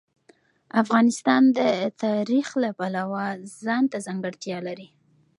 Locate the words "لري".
4.67-4.87